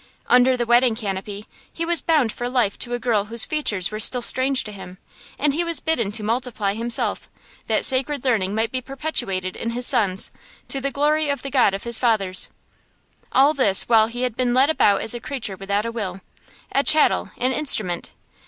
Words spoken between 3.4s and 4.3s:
features were still